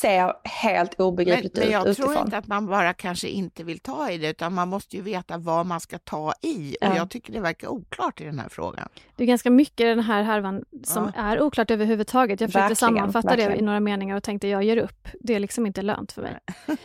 [0.00, 2.26] ser helt Men, obegripligt men jag ut tror utifrån.
[2.26, 5.38] inte att man bara kanske inte vill ta i det utan man måste ju veta
[5.38, 6.96] vad man ska ta i och Ja.
[6.96, 8.88] jag tycker det verkar oklart i den här frågan.
[9.16, 12.40] Det är ganska mycket i den här härvan som är oklart överhuvudtaget.
[12.40, 13.64] Jag försökte Verkligen, sammanfatta det i verkligen.
[13.64, 15.08] några meningar och tänkte jag ger upp.
[15.20, 16.38] Det är liksom inte lönt för mig.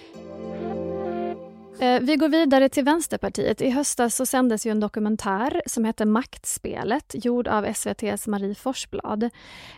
[1.80, 3.62] Eh, vi går vidare till Vänsterpartiet.
[3.62, 9.30] I höstas så sändes ju en dokumentär som heter Maktspelet, gjord av SVTs Marie Forsblad.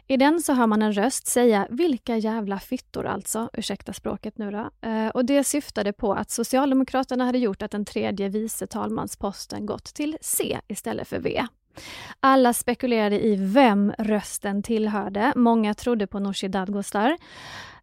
[0.08, 4.52] I den så hör man en röst säga “vilka jävla fyttor alltså”, ursäkta språket nu
[4.52, 4.88] då.
[4.90, 9.86] Eh, och det syftade på att Socialdemokraterna hade gjort att den tredje vice talmansposten gått
[9.86, 11.48] till C istället för V.
[12.20, 15.34] Alla spekulerade i vem rösten tillhörde.
[15.36, 17.18] Många trodde på Nooshi Dadgostar.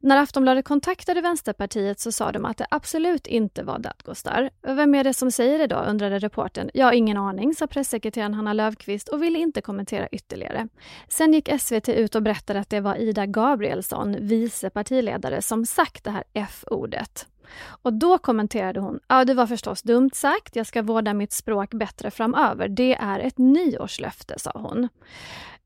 [0.05, 4.51] När Aftonbladet kontaktade Vänsterpartiet så sa de att det absolut inte var Dadgostar.
[4.63, 6.71] Vem är det som säger det då, undrade reportern.
[6.75, 10.69] Jag har ingen aning, sa pressekreteraren Hanna Löfqvist och ville inte kommentera ytterligare.
[11.09, 16.05] Sen gick SVT ut och berättade att det var Ida Gabrielsson, vice partiledare, som sagt
[16.05, 17.27] det här F-ordet.
[17.63, 21.71] Och då kommenterade hon, ja det var förstås dumt sagt, jag ska vårda mitt språk
[21.71, 22.69] bättre framöver.
[22.69, 24.89] Det är ett nyårslöfte, sa hon.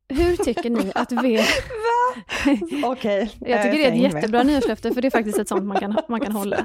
[0.09, 1.41] Hur tycker ni att V...
[2.85, 3.31] Okej.
[3.41, 5.97] Jag tycker det är ett jättebra nyårslöfte, för det är faktiskt ett sånt man kan,
[6.09, 6.57] man kan hålla.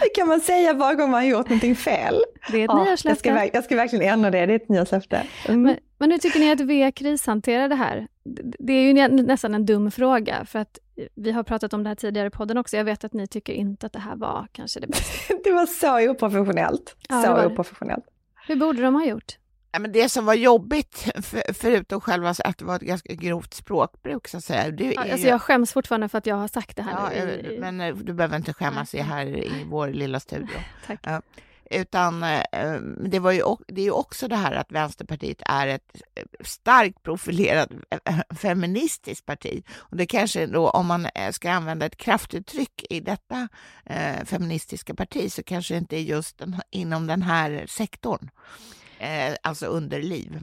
[0.00, 2.14] Det kan man säga varje gång man har gjort någonting fel.
[2.52, 3.18] Det är ett Ja, jag, nyårslöfte.
[3.18, 5.22] ska, verk- jag ska verkligen ändra det, det är ett nyårslöfte.
[5.48, 5.62] Mm.
[5.62, 8.06] Men, men hur tycker ni att V krishanterar det här?
[8.58, 10.78] Det- är ju nä- nästan en dum fråga, för att
[11.14, 12.76] vi har pratat om det här tidigare i podden också.
[12.76, 15.34] Jag vet att ni tycker inte att det här var kanske det bästa.
[15.44, 16.96] Det var så oprofessionellt.
[17.08, 18.04] Ja, så oprofessionellt.
[18.46, 19.32] Hur borde de ha gjort?
[19.74, 23.54] Ja, men det som var jobbigt, för, förutom själva att det var ett ganska grovt
[23.54, 26.48] språkbruk, så att säga, det Ja, ju- Alltså jag skäms fortfarande för att jag har
[26.48, 29.02] sagt det här Ja, i- i- men eh, du behöver inte skämmas Nej.
[29.02, 30.56] här i vår lilla studio.
[30.86, 31.00] Tack.
[31.02, 31.22] Ja.
[31.70, 32.74] Utan eh,
[33.06, 37.02] det, var ju, det är ju också det här att Vänsterpartiet är ett eh, starkt
[37.02, 37.68] profilerat
[38.40, 39.62] feministiskt parti.
[39.76, 43.48] Och det kanske då, om man ska använda ett kraftuttryck i detta
[43.86, 48.30] eh, feministiska parti, så kanske det inte är just den, inom den här sektorn.
[49.04, 50.38] Eh, alltså underliv.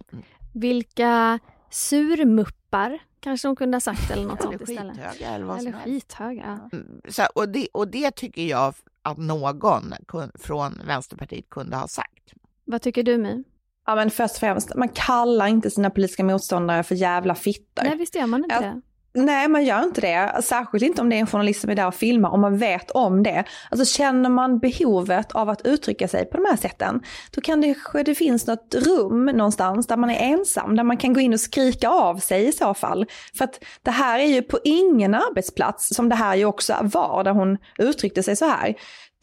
[0.54, 4.96] Vilka surmuppar kanske de kunde ha sagt eller något Eller sånt istället.
[4.98, 6.60] skithöga eller vad Eller skithöga.
[6.72, 6.78] ja.
[6.78, 11.88] Mm, Så, och, det, och det tycker jag att någon kun, från Vänsterpartiet kunde ha
[11.88, 12.34] sagt.
[12.66, 13.44] Vad tycker du My?
[13.86, 17.84] Ja men först och främst, man kallar inte sina politiska motståndare för jävla fittor.
[17.84, 18.62] Nej, visst gör man inte Ja.
[18.62, 18.82] det?
[19.14, 20.42] Nej, man gör inte det.
[20.44, 22.92] Särskilt inte om det är en journalist som är där och filmar, om man vet
[22.92, 23.44] om det.
[23.70, 27.76] Alltså känner man behovet av att uttrycka sig på de här sätten, då kan det
[28.06, 31.40] det finns något rum någonstans där man är ensam, där man kan gå in och
[31.40, 33.06] skrika av sig i så fall.
[33.38, 37.24] För att det här är ju på ingen arbetsplats, som det här ju också var,
[37.24, 38.76] där hon uttryckte sig så här.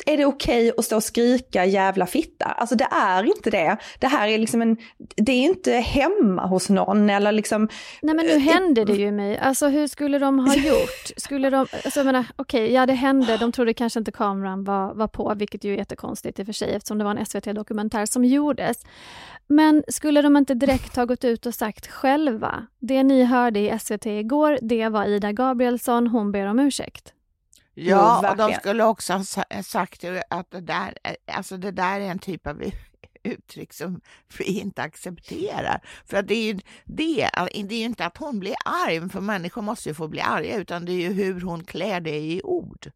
[0.07, 2.45] Är det okej att stå och skrika jävla fitta?
[2.45, 3.77] Alltså det är inte det.
[3.99, 4.77] Det här är liksom en,
[5.17, 7.69] det är inte hemma hos någon eller liksom
[8.03, 9.39] Nej men nu hände det ju mig.
[9.39, 11.11] Alltså hur skulle de ha gjort?
[11.17, 14.95] Skulle de, alltså jag menar, okej, ja det hände, de trodde kanske inte kameran var,
[14.95, 18.07] var på, vilket ju är jättekonstigt i och för sig eftersom det var en SVT-dokumentär
[18.07, 18.85] som gjordes.
[19.47, 23.79] Men skulle de inte direkt ha gått ut och sagt själva, det ni hörde i
[23.79, 27.15] SVT igår, det var Ida Gabrielsson, hon ber om ursäkt.
[27.87, 32.01] Ja, och de skulle också ha sa- sagt att det där, är- alltså det där
[32.01, 32.63] är en typ av
[33.23, 34.01] uttryck som
[34.39, 35.81] vi inte accepterar.
[36.07, 36.53] För att det är ju
[36.85, 40.21] det, det är ju inte att hon blir arg, för människor måste ju få bli
[40.21, 42.91] arga, utan det är ju hur hon klär det i ord.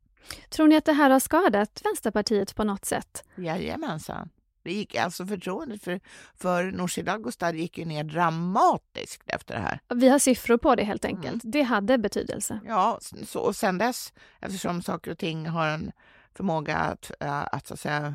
[0.51, 3.25] Tror ni att det här har skadat Vänsterpartiet på något sätt?
[3.37, 4.29] Jajamensan.
[4.63, 6.01] Det gick alltså förtroendet för,
[6.37, 9.81] för Nooshi Dadgostar gick ju ner dramatiskt efter det här.
[9.95, 11.45] Vi har siffror på det helt enkelt.
[11.45, 11.51] Mm.
[11.51, 12.61] Det hade betydelse.
[12.67, 15.93] Ja, så, och sen dess, eftersom saker och ting har en
[16.35, 18.15] förmåga att, att, så att säga,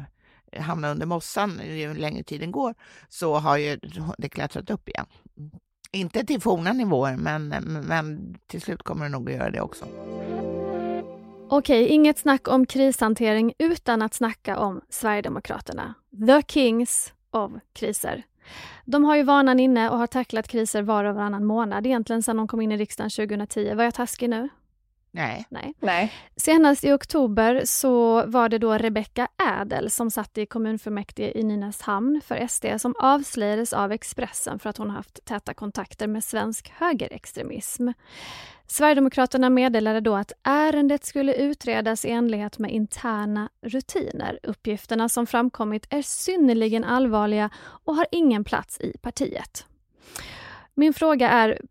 [0.60, 2.75] hamna under mossan ju längre tiden går,
[3.10, 3.79] så har ju
[4.17, 5.05] det klättrat upp igen.
[5.91, 7.47] Inte till forna nivåer, men,
[7.88, 9.86] men till slut kommer det nog att göra det också.
[11.49, 15.93] Okej, inget snack om krishantering utan att snacka om Sverigedemokraterna.
[16.27, 18.23] The Kings of kriser.
[18.86, 22.38] De har ju vanan inne och har tacklat kriser var och varannan månad egentligen sedan
[22.38, 23.73] de kom in i riksdagen 2010.
[23.73, 24.49] Var jag taskig nu?
[25.12, 25.45] Nej.
[25.49, 25.73] Nej.
[25.79, 26.13] Nej.
[26.36, 29.27] Senast i oktober så var det då Rebecka
[29.62, 34.77] Ädel som satt i kommunfullmäktige i Nynäshamn för SD som avslöjades av Expressen för att
[34.77, 37.89] hon haft täta kontakter med svensk högerextremism.
[38.67, 44.39] Sverigedemokraterna meddelade då att ärendet skulle utredas i enlighet med interna rutiner.
[44.43, 49.65] Uppgifterna som framkommit är synnerligen allvarliga och har ingen plats i partiet.
[50.73, 51.62] Min fråga är,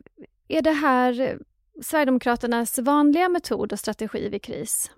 [0.48, 1.38] är det här
[1.82, 4.90] Sverigedemokraternas vanliga metod och strategi vid kris?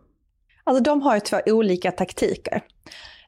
[0.65, 2.63] Alltså de har ju två olika taktiker.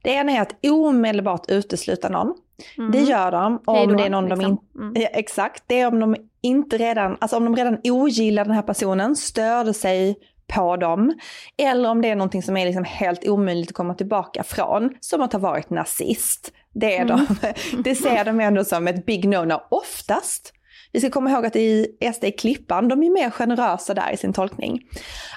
[0.03, 2.35] Det ena är att omedelbart utesluta någon.
[2.79, 2.91] Mm.
[2.91, 4.43] Det gör de om det är någon liksom.
[4.43, 5.01] de inte...
[5.01, 5.13] Mm.
[5.15, 9.17] Exakt, det är om de inte redan, alltså om de redan ogillar den här personen,
[9.17, 11.15] störde sig på dem.
[11.57, 15.21] Eller om det är någonting som är liksom helt omöjligt att komma tillbaka från, som
[15.21, 16.53] att ha varit nazist.
[16.73, 17.17] Det, är mm.
[17.17, 17.53] de,
[17.85, 20.53] det ser de ändå som ett big no-no, oftast.
[20.93, 24.33] Vi ska komma ihåg att i SD Klippan, de är mer generösa där i sin
[24.33, 24.81] tolkning.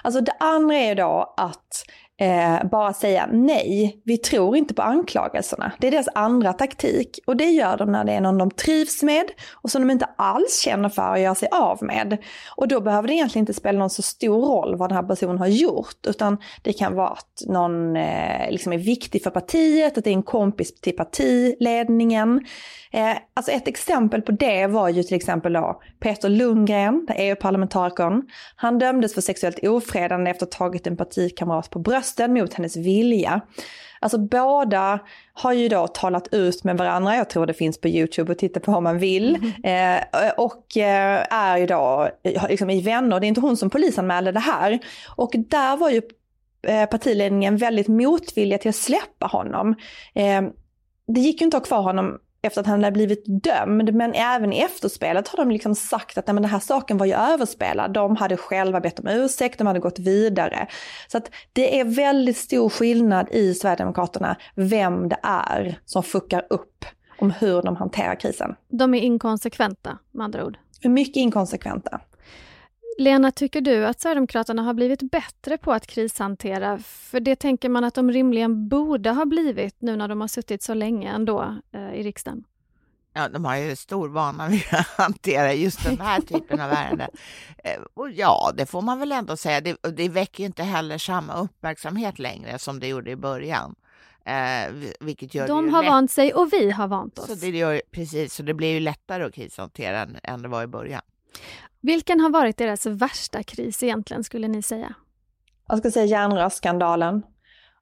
[0.04, 1.86] Alltså det andra är då att
[2.22, 5.72] eh, bara säga nej, vi tror inte på anklagelserna.
[5.80, 9.04] Det är deras andra taktik och det gör de när det är någon de trivs
[9.04, 12.18] med och som de inte alls känner för att göra sig av med.
[12.56, 15.38] Och då behöver det egentligen inte spela någon så stor roll vad den här personen
[15.38, 20.04] har gjort, utan det kan vara att någon eh, liksom är viktig för partiet, att
[20.04, 22.46] det är en kompis till partiledningen.
[22.92, 28.22] Eh, alltså ett exempel på det var ju till exempel då Peter Lundgren, EU-parlamentarikern.
[28.56, 32.54] Han dömdes för sexuellt ofredande efter att ha tagit en partikamrat på bröstet brösten mot
[32.54, 33.42] hennes vilja.
[34.00, 35.00] Alltså båda
[35.34, 38.60] har ju då talat ut med varandra, jag tror det finns på YouTube att titta
[38.60, 39.54] på om man vill.
[39.64, 40.04] Mm.
[40.24, 42.10] Eh, och eh, är ju då
[42.50, 44.80] liksom i vänner, det är inte hon som polisanmälde det här.
[45.16, 46.02] Och där var ju
[46.68, 49.76] eh, partiledningen väldigt motvilliga till att släppa honom.
[50.16, 50.42] Eh,
[51.08, 53.94] det gick ju inte att ha kvar honom efter att han hade blivit dömd.
[53.94, 57.06] Men även i efterspelet har de liksom sagt att nej, men den här saken var
[57.06, 57.94] ju överspelad.
[57.94, 60.68] De hade själva bett om ursäkt, de hade gått vidare.
[61.08, 66.86] Så att det är väldigt stor skillnad i Sverigedemokraterna vem det är som fuckar upp
[67.20, 68.56] om hur de hanterar krisen.
[68.70, 70.58] De är inkonsekventa med andra ord.
[70.84, 72.02] Mycket inkonsekventa.
[72.98, 76.80] Lena, tycker du att Sverigedemokraterna har blivit bättre på att krishantera?
[76.80, 80.64] För det tänker man att de rimligen borde ha blivit nu när de har suttit
[80.64, 82.44] så länge ändå eh, i riksdagen.
[83.14, 87.10] Ja, de har ju stor vana vid att hantera just den här typen av ärenden.
[87.64, 89.62] Eh, och ja, det får man väl ändå säga.
[89.62, 93.76] Det, det väcker inte heller samma uppmärksamhet längre som det gjorde i början.
[94.26, 95.92] Eh, vilket gör de har lätt...
[95.92, 97.26] vant sig och vi har vant oss.
[97.26, 100.64] Så det gör, precis, så det blir ju lättare att krishantera än, än det var
[100.64, 101.02] i början.
[101.86, 104.94] Vilken har varit deras värsta kris egentligen, skulle ni säga?
[105.68, 107.24] Jag ska säga järnrörsskandalen.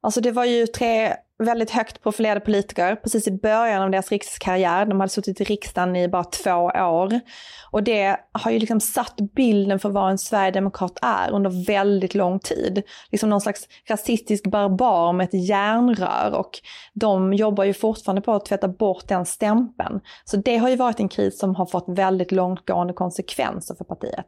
[0.02, 4.86] Alltså det var ju tre väldigt högt profilerade politiker precis i början av deras rikskarriär.
[4.86, 7.20] De hade suttit i riksdagen i bara två år.
[7.72, 12.40] Och det har ju liksom satt bilden för vad en sverigedemokrat är under väldigt lång
[12.40, 12.84] tid.
[13.12, 16.60] Liksom någon slags rasistisk barbar med ett järnrör och
[16.94, 20.02] de jobbar ju fortfarande på att tvätta bort den stämpeln.
[20.26, 24.26] Så det har ju varit en kris som har fått väldigt långtgående konsekvenser för partiet.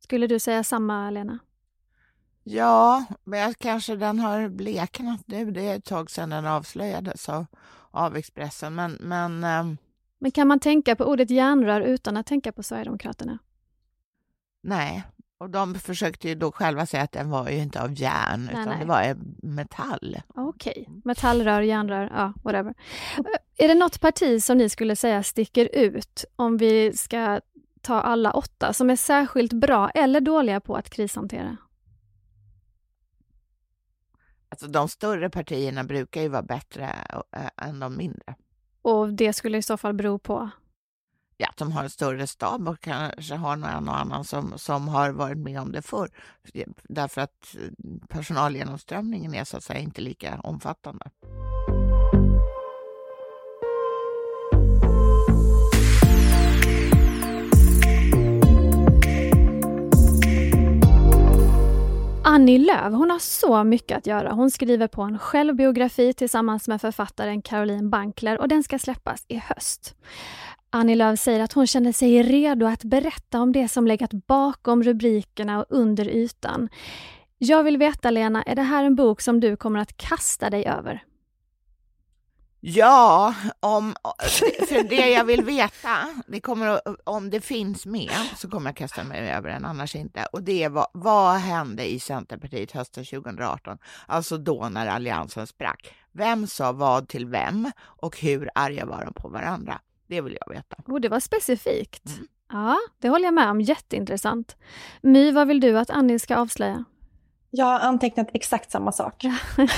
[0.00, 1.38] Skulle du säga samma, Lena?
[2.44, 5.50] Ja, men kanske den har bleknat nu.
[5.50, 7.46] Det är ett tag sedan den avslöjades av,
[7.90, 8.74] av Expressen.
[8.74, 9.76] Men, men, ähm...
[10.18, 13.38] men kan man tänka på ordet järnrör utan att tänka på Sverigedemokraterna?
[14.62, 15.04] Nej,
[15.38, 18.52] och de försökte ju då själva säga att den var ju inte av järn, nej,
[18.52, 18.78] utan nej.
[18.80, 20.20] det var metall.
[20.34, 21.00] Okej, okay.
[21.04, 22.74] metallrör, järnrör, ja, whatever.
[23.56, 27.40] Är det något parti som ni skulle säga sticker ut, om vi ska
[27.80, 31.56] ta alla åtta, som är särskilt bra eller dåliga på att krishantera?
[34.52, 36.94] Alltså de större partierna brukar ju vara bättre
[37.36, 38.34] äh, än de mindre.
[38.82, 40.50] Och det skulle i så fall bero på?
[41.36, 44.88] Ja, att de har en större stab och kanske har någon och annan som, som
[44.88, 46.08] har varit med om det förr.
[46.82, 47.70] Därför att eh,
[48.08, 51.10] personalgenomströmningen är så att säga inte lika omfattande.
[62.24, 64.32] Annie Lööf, hon har så mycket att göra.
[64.32, 69.36] Hon skriver på en självbiografi tillsammans med författaren Caroline Bankler och den ska släppas i
[69.36, 69.94] höst.
[70.70, 74.82] Annie Lööf säger att hon känner sig redo att berätta om det som legat bakom
[74.82, 76.68] rubrikerna och under ytan.
[77.38, 80.66] Jag vill veta Lena, är det här en bok som du kommer att kasta dig
[80.66, 81.02] över?
[82.64, 83.94] Ja, om,
[84.68, 85.96] för det jag vill veta,
[86.26, 90.26] det kommer om det finns med så kommer jag kasta mig över den, annars inte.
[90.32, 93.78] Och det är vad, vad hände i Centerpartiet hösten 2018?
[94.06, 95.94] Alltså då när Alliansen sprack.
[96.12, 99.80] Vem sa vad till vem och hur arga var de på varandra?
[100.06, 100.76] Det vill jag veta.
[100.86, 102.06] Oh, det var specifikt.
[102.06, 102.26] Mm.
[102.52, 103.60] Ja, det håller jag med om.
[103.60, 104.56] Jätteintressant.
[105.00, 106.84] My, vad vill du att Annie ska avslöja?
[107.54, 109.24] Jag har antecknat exakt samma sak.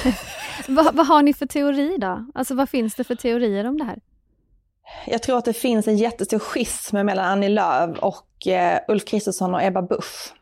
[0.68, 2.26] vad, vad har ni för teori då?
[2.34, 4.00] Alltså vad finns det för teorier om det här?
[5.06, 9.54] Jag tror att det finns en jättestor schism mellan Annie Lööf och eh, Ulf Kristersson
[9.54, 10.34] och Ebba Busch.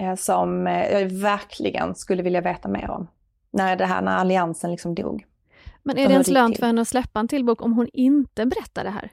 [0.00, 3.08] Eh, som eh, jag verkligen skulle vilja veta mer om.
[3.50, 5.24] När det här, när alliansen liksom dog.
[5.82, 8.46] Men är det ens lönt för henne att släppa en till bok om hon inte
[8.46, 9.10] berättar det här?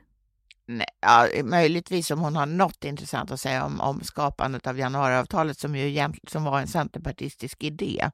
[0.68, 5.60] Nej, ja, möjligtvis om hon har något intressant att säga om, om skapandet av januariavtalet
[5.60, 8.12] som ju som var en centerpartistisk idé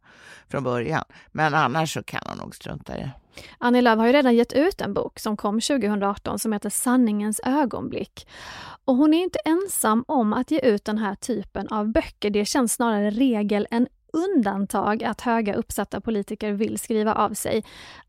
[0.47, 1.03] från början.
[1.31, 3.12] Men annars så kan hon nog strunta i det.
[3.57, 7.41] Annie Lööf har ju redan gett ut en bok som kom 2018 som heter Sanningens
[7.43, 8.27] ögonblick.
[8.86, 12.29] Och hon är inte ensam om att ge ut den här typen av böcker.
[12.29, 17.63] Det känns snarare regel än undantag att höga uppsatta politiker vill skriva av sig.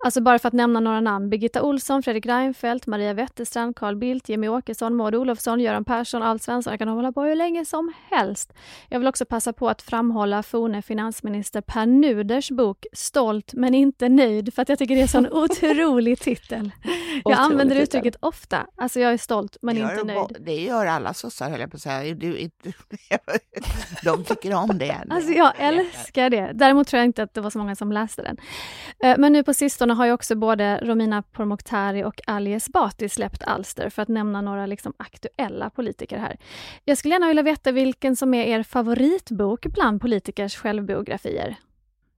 [0.04, 1.30] Alltså bara för att nämna några namn.
[1.30, 6.42] Birgitta Olsson, Fredrik Reinfeldt, Maria Wetterstrand, Carl Bildt, Jimmy Åkesson, Maud Olofsson, Göran Persson, Alf
[6.42, 6.70] Svensson.
[6.70, 8.52] Jag kan hålla på hur länge som helst.
[8.88, 14.08] Jag vill också passa på att framhålla forne finansminister Per Nuders bok Stolt men inte
[14.08, 16.70] nöjd, för att jag tycker det är en sån otrolig titel.
[16.82, 17.82] Jag otrolig använder titel.
[17.82, 18.66] uttrycket ofta.
[18.76, 20.36] Alltså jag är stolt men inte nöjd.
[20.40, 22.16] Det gör alla sossar höll jag på att säga.
[24.04, 25.04] de tycker om det.
[25.10, 26.50] Alltså jag älskar det.
[26.54, 28.36] Däremot tror jag inte att det var så många som läste den.
[29.04, 33.42] Eh, men nu på sistone har ju också både Romina Pourmokhtari och Ali Esbati släppt
[33.42, 36.36] alster, för att nämna några liksom aktuella politiker här.
[36.84, 41.56] Jag skulle gärna vilja veta vilken som är er favoritbok bland politikers självbiografier?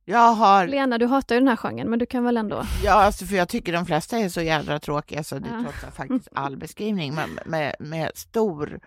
[0.05, 0.67] Jag har...
[0.67, 2.63] Lena, du hatar ju den här genren, men du kan väl ändå...
[2.85, 5.63] Ja, alltså för jag tycker de flesta är så jädra tråkiga så det ja.
[5.63, 8.81] trotsar faktiskt all beskrivning med, med, med stor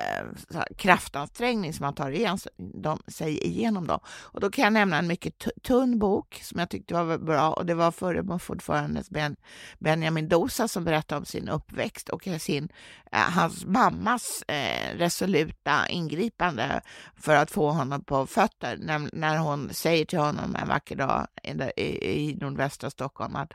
[0.00, 4.00] eh, kraftansträngning som man tar igen, de, sig igenom dem.
[4.06, 7.66] Och då kan jag nämna en mycket tunn bok som jag tyckte var bra och
[7.66, 9.36] det var förre Mufordförandes ben,
[9.78, 12.68] Benjamin Dosa som berättade om sin uppväxt och sin,
[13.12, 16.80] eh, hans mammas eh, resoluta ingripande
[17.16, 21.26] för att få honom på fötter när, när hon säger till honom en vacker dag
[21.42, 23.52] i, i, i nordvästra Stockholm att,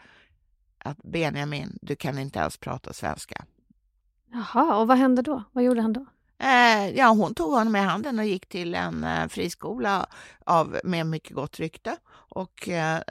[0.77, 3.45] att Benjamin, du kan inte ens prata svenska.
[4.31, 5.43] Jaha, och vad hände då?
[5.51, 6.05] Vad gjorde han då?
[6.39, 10.05] Eh, ja, hon tog honom i handen och gick till en eh, friskola
[10.45, 11.97] av, med mycket gott rykte.
[12.29, 13.01] Och, eh,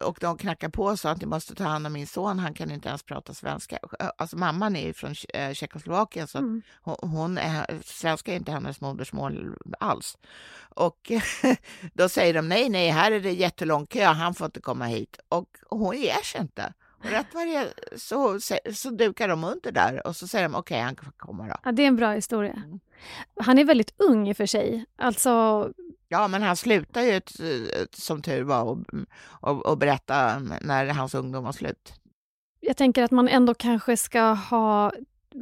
[0.00, 2.54] och de knackade på och sa att ni måste ta hand om min son, han
[2.54, 3.78] kan inte ens prata svenska.
[4.18, 6.62] Alltså mamman är från eh, Tjeckoslovakien så mm.
[6.82, 10.18] hon, hon, är, svenska är inte hennes modersmål alls.
[10.58, 11.12] Och
[11.92, 15.18] då säger de nej, nej, här är det jättelång kö, han får inte komma hit.
[15.28, 16.72] Och hon ger sig inte.
[17.06, 18.40] Och rätt vad det så,
[18.72, 21.54] så dukar de under där och så säger de okej, okay, han kan komma då.
[21.64, 22.62] Ja, det är en bra historia.
[22.66, 22.80] Mm.
[23.40, 24.84] Han är väldigt ung i och för sig.
[24.96, 25.30] Alltså...
[26.08, 27.32] Ja, men han slutar ju ett,
[27.92, 28.78] som tur var och,
[29.24, 31.92] och, och berätta när hans ungdom var slut.
[32.60, 34.92] Jag tänker att man ändå kanske ska ha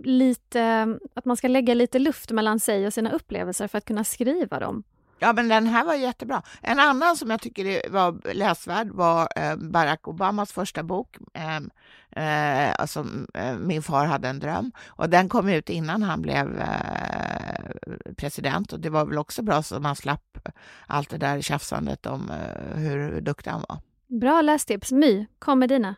[0.03, 4.05] lite, att man ska lägga lite luft mellan sig och sina upplevelser för att kunna
[4.05, 4.85] skriva dem.
[5.19, 6.43] Ja, men den här var jättebra.
[6.63, 11.17] En annan som jag tycker var läsvärd var eh, Barack Obamas första bok.
[11.35, 11.71] Ehm,
[12.17, 14.73] eh, alltså, eh, Min far hade en dröm.
[14.87, 18.73] Och den kom ut innan han blev eh, president.
[18.73, 20.39] Och det var väl också bra så man slapp
[20.87, 23.79] allt det där tjafsandet om eh, hur duktig han var.
[24.21, 24.93] Bra lästips.
[24.93, 25.95] My, kom med dina.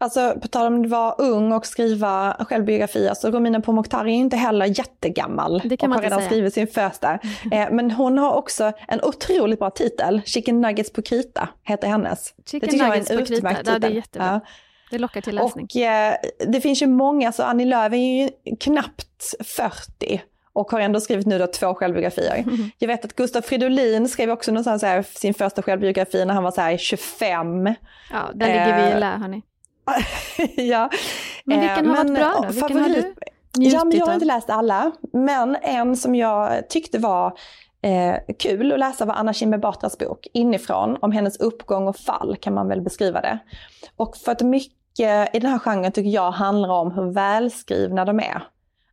[0.00, 4.36] Alltså på tal om att vara ung och skriva självbiografi, alltså Romina Pourmokhtari är inte
[4.36, 6.30] heller jättegammal det kan och har redan säga.
[6.30, 7.18] skrivit sin första.
[7.52, 12.34] Eh, men hon har också en otroligt bra titel, Chicken Nuggets på krita heter hennes.
[12.46, 13.80] Chicken det Nuggets jag är en på krita, titel.
[13.80, 14.40] det är jättebra.
[14.44, 14.50] Ja.
[14.90, 15.68] Det lockar till läsning.
[15.74, 16.14] Och eh,
[16.46, 18.28] det finns ju många, så Annie Lööf är ju
[18.60, 22.38] knappt 40 och har ändå skrivit nu då två självbiografier.
[22.38, 22.70] Mm.
[22.78, 26.50] Jag vet att Gustav Fridolin skrev också någonstans här, sin första självbiografi när han var
[26.50, 27.66] så här 25.
[27.66, 27.74] Ja,
[28.34, 29.42] där ligger vi i lä hörni.
[30.56, 30.90] ja.
[31.44, 32.52] Men vilken har men, varit bra då?
[32.52, 32.96] Vilken favorit...
[32.96, 33.14] har du
[33.58, 37.38] Ja, men jag har inte läst alla, men en som jag tyckte var
[37.82, 42.36] eh, kul att läsa var Anna Kinberg Batras bok Inifrån, om hennes uppgång och fall
[42.40, 43.38] kan man väl beskriva det.
[43.96, 48.20] Och för att mycket i den här genren tycker jag handlar om hur välskrivna de
[48.20, 48.42] är.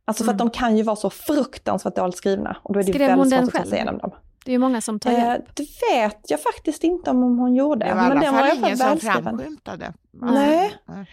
[0.04, 0.34] Alltså för mm.
[0.34, 3.38] att de kan ju vara så fruktansvärt dåligt skrivna och då är det Skrev väldigt
[3.38, 4.10] svårt att ta sig igenom dem.
[4.46, 5.44] Det är ju många som tar Eh, hjälp.
[5.54, 7.86] det vet jag faktiskt inte om hon gjorde.
[7.86, 9.92] Det var i alla fall i alla ingen som framskymtade.
[10.10, 10.78] Nej.
[10.86, 11.06] Jag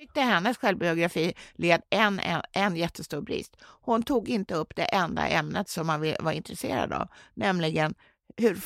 [0.00, 3.56] tyckte hennes självbiografi led en, en, en jättestor brist.
[3.62, 7.94] Hon tog inte upp det enda ämnet som man var intresserad av, nämligen
[8.36, 8.58] hur,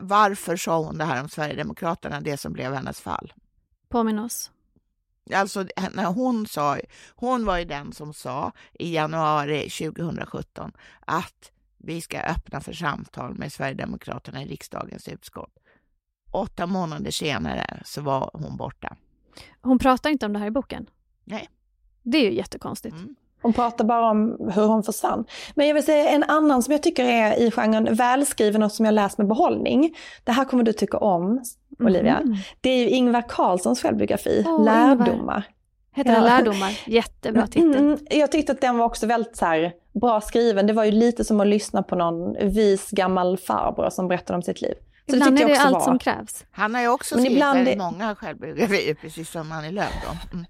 [0.00, 3.32] varför sa hon det här om Sverigedemokraterna, det som blev hennes fall.
[3.88, 4.50] Påminn oss.
[5.34, 6.78] Alltså när hon sa,
[7.14, 11.52] hon var ju den som sa i januari 2017 att
[11.82, 15.58] vi ska öppna för samtal med Sverigedemokraterna i riksdagens utskott.
[16.30, 18.96] Åtta månader senare så var hon borta.
[19.62, 20.86] Hon pratar inte om det här i boken.
[21.24, 21.48] Nej.
[22.02, 22.96] Det är ju jättekonstigt.
[22.96, 23.14] Mm.
[23.42, 25.24] Hon pratar bara om hur hon försvann.
[25.54, 28.84] Men jag vill säga en annan som jag tycker är i genren välskriven och som
[28.84, 29.96] jag läst med behållning.
[30.24, 31.44] Det här kommer du tycka om,
[31.78, 32.20] Olivia.
[32.20, 32.36] Mhm.
[32.60, 35.48] Det är ju Ingvar Carlssons självbiografi, Åh, Lärdomar.
[35.94, 36.16] Heter Ja.
[36.16, 36.78] den Lärdomar?
[36.86, 37.74] Jättebra titel.
[37.76, 40.66] Mm, jag tyckte att den var också väldigt så här, bra skriven.
[40.66, 44.42] Det var ju lite som att lyssna på någon vis gammal farbror som berättade om
[44.42, 44.74] sitt liv.
[45.10, 45.80] Så Ibland tyckte är jag det också allt var.
[45.84, 46.44] som krävs.
[46.50, 49.92] Han har ju också Men skrivit ibland väldigt många självbiografier, precis som Annie Lööf.
[50.32, 50.44] Mm.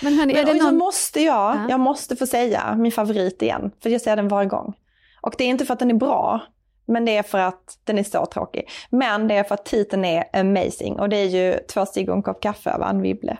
[0.00, 0.76] Men hörni, är Men det någon...
[0.76, 1.66] måste jag, Ja.
[1.68, 3.70] jag måste få säga min favorit igen.
[3.82, 4.74] För jag säger den varje gång.
[5.20, 6.40] Och det är inte för att den är bra,
[6.84, 8.68] men det är för att den är så tråkig.
[8.90, 10.98] Men det är för att titeln är amazing.
[11.00, 13.36] Och det är ju Två cigg och en kopp kaffe av Anne Wibble.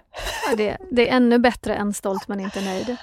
[0.51, 2.97] Ja, det, det är ännu bättre än Stolt men inte nöjd.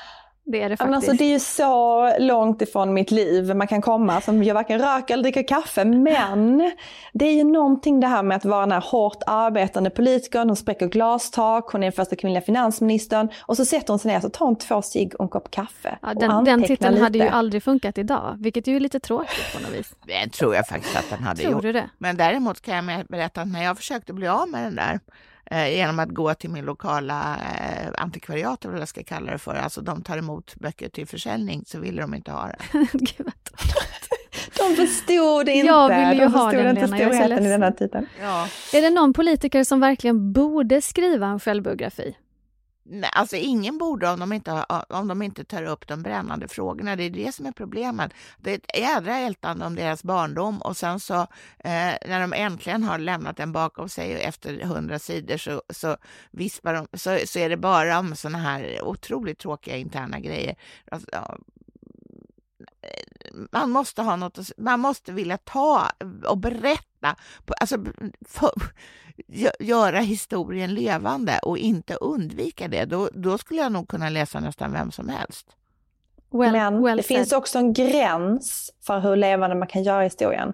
[0.43, 0.95] Det är det Men faktiskt.
[1.09, 4.79] alltså, det är ju så långt ifrån mitt liv man kan komma som jag varken
[4.79, 5.85] röker eller dricker kaffe.
[5.85, 6.71] Men
[7.13, 10.55] det är ju någonting det här med att vara den här hårt arbetande politikern, hon
[10.55, 14.23] spräcker glastak, hon är den första kvinnliga finansministern och så sätter hon sig ner och
[14.23, 15.97] så tar hon två cigg och en kopp kaffe.
[16.01, 17.35] ja, och den, den antecknar titeln hade ju lite.
[17.35, 19.93] aldrig funkat idag, vilket är ju lite tråkigt på något vis.
[20.05, 21.61] Det tror jag faktiskt att den hade Tror gjort.
[21.61, 21.89] du det?
[21.97, 24.99] Men däremot kan jag berätta att när jag försökte bli av med den där
[25.51, 29.55] genom att gå till min lokala eh, antikvariat, eller vad jag ska kalla det för,
[29.55, 32.57] alltså de tar emot böcker till försäljning, så ville de inte ha det.
[34.57, 35.67] De förstod inte.
[35.67, 38.05] Jag vill ju de ha den, inte Lena, jag är så i den här titeln.
[38.21, 38.47] Ja.
[38.73, 42.15] Är det någon politiker som verkligen borde skriva en självbiografi?
[42.83, 46.47] Nej, alltså ingen borde om de, inte har, om de inte tar upp de brännande
[46.47, 46.95] frågorna.
[46.95, 48.13] Det är det som är problemet.
[48.37, 51.21] Det är ett jädra ältande om deras barndom och sen så
[51.57, 55.97] eh, när de äntligen har lämnat den bakom sig efter hundra sidor så, så
[56.31, 60.55] vispar de, så, så är det bara om sådana här otroligt tråkiga interna grejer.
[60.91, 61.37] Alltså, ja,
[63.51, 65.87] man måste ha något, man måste vilja ta
[66.27, 67.15] och berätta,
[67.45, 67.77] på- alltså
[68.27, 68.51] för,
[69.27, 72.85] gö- göra historien levande och inte undvika det.
[72.85, 75.47] Då, då skulle jag nog kunna läsa nästan vem som helst.
[76.31, 77.17] Well, Men well det said.
[77.17, 80.53] finns också en gräns för hur levande man kan göra historien.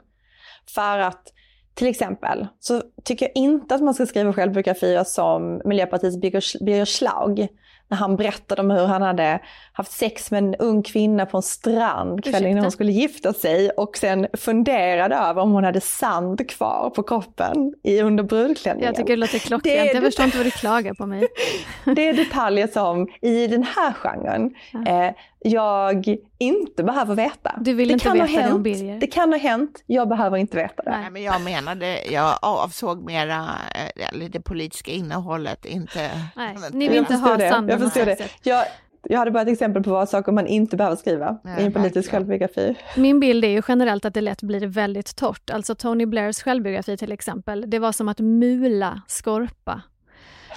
[0.76, 1.34] För att
[1.74, 6.18] till exempel så tycker jag inte att man ska skriva självbiografier som Miljöpartiets
[6.60, 7.48] Birger Schlaug.
[7.90, 9.40] När han berättade om hur han hade
[9.74, 13.70] haft sex med en ung kvinna på en strand kvällen innan hon skulle gifta sig
[13.70, 18.86] och sen funderade över om hon hade sand kvar på kroppen i under brudklänningen.
[18.88, 19.80] Jag tycker det låter Det klockrent.
[19.80, 21.28] är Jag det- förstår inte vad du klagar på mig.
[21.96, 24.56] Det är detaljer som i den här genren
[24.88, 27.56] eh, jag inte behöver veta.
[27.62, 29.00] Du vill det inte kan ha veta det om hänt, Birger?
[29.00, 30.92] Det kan ha hänt, jag behöver inte veta det.
[30.92, 31.10] Nej.
[31.12, 36.12] Men jag menade, jag avsåg mera eh, eller det politiska innehållet, inte...
[36.36, 37.50] Nej, ni vill Jag inte ha det.
[37.50, 38.30] sanden Jag förstår det.
[38.44, 38.66] Jag,
[39.04, 41.74] jag hade bara ett exempel på vad saker man inte behöver skriva Nej, i en
[41.74, 42.76] politisk självbiografi.
[42.96, 45.50] Min bild är ju generellt att det lätt blir väldigt torrt.
[45.50, 49.82] Alltså Tony Blairs självbiografi till exempel, det var som att mula Skorpa.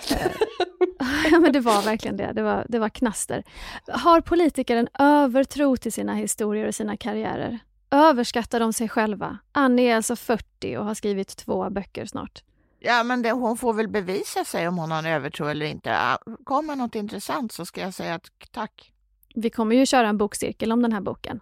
[1.30, 3.44] Ja men det var verkligen det, det var, det var knaster.
[3.88, 7.58] Har politiker en övertro till sina historier och sina karriärer?
[7.90, 9.38] Överskattar de sig själva?
[9.52, 12.42] Annie är alltså 40 och har skrivit två böcker snart.
[12.78, 16.18] Ja, men det, hon får väl bevisa sig om hon har en övertro eller inte.
[16.44, 18.92] Kommer något intressant så ska jag säga att tack.
[19.34, 21.40] Vi kommer ju köra en bokcirkel om den här boken.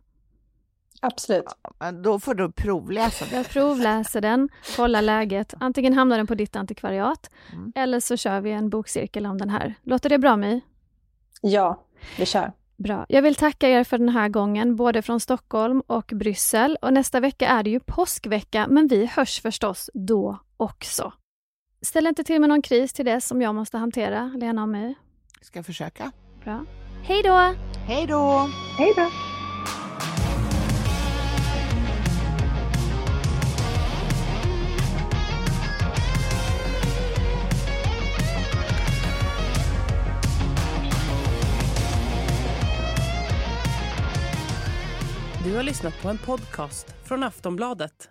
[1.00, 1.44] Absolut.
[1.78, 3.36] Men Då får du provläsa det.
[3.36, 5.54] Jag provläser den, kollar läget.
[5.60, 7.72] Antingen hamnar den på ditt antikvariat Mm.
[7.76, 9.74] eller så kör vi en bokcirkel om den här.
[9.82, 10.60] Låter det bra My?
[11.40, 11.84] Ja,
[12.18, 12.52] vi kör.
[12.76, 13.06] Bra.
[13.08, 16.76] Jag vill tacka er för den här gången, både från Stockholm och Bryssel.
[16.82, 21.12] Och nästa vecka är det ju påskvecka, men vi hörs förstås då också.
[21.82, 24.94] Ställ inte till med någon kris till det som jag måste hantera, Lena och My.
[25.40, 26.12] Ska försöka.
[26.44, 26.64] Bra.
[27.02, 27.54] Hej då!
[27.86, 28.48] Hej då!
[28.78, 29.08] Hej då!
[45.48, 48.10] Du har lyssnat på en podcast från Aftonbladet.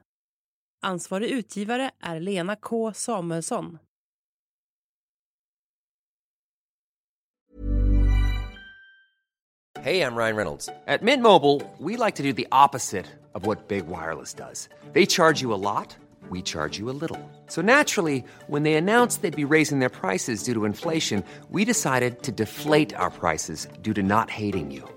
[0.81, 3.77] Ansvarig utgivare är Lena K Samuelsson.
[9.79, 10.69] Hej, jag heter Ryan Reynolds.
[10.87, 14.69] At Mint Mobile, we like to do the opposite of what Big Wireless does.
[14.93, 15.97] They charge you a lot,
[16.31, 17.19] we charge you a little.
[17.47, 22.23] So naturally, when they announced they'd be raising their prices due to inflation, we decided
[22.23, 24.96] to deflate our prices due to not hating you.